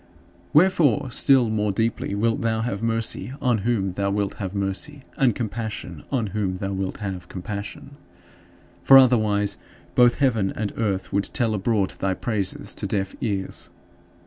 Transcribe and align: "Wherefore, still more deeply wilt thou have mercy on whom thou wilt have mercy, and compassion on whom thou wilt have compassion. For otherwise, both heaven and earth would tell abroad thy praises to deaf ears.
"Wherefore, 0.53 1.11
still 1.11 1.51
more 1.51 1.71
deeply 1.71 2.15
wilt 2.15 2.41
thou 2.41 2.61
have 2.61 2.81
mercy 2.81 3.33
on 3.39 3.59
whom 3.59 3.91
thou 3.93 4.09
wilt 4.09 4.33
have 4.41 4.55
mercy, 4.55 5.03
and 5.15 5.35
compassion 5.35 6.01
on 6.11 6.27
whom 6.33 6.57
thou 6.57 6.73
wilt 6.73 6.97
have 6.97 7.27
compassion. 7.29 7.91
For 8.81 8.97
otherwise, 8.97 9.59
both 9.93 10.15
heaven 10.15 10.51
and 10.55 10.73
earth 10.75 11.13
would 11.13 11.25
tell 11.25 11.53
abroad 11.53 11.91
thy 11.99 12.15
praises 12.15 12.73
to 12.73 12.87
deaf 12.87 13.13
ears. 13.21 13.69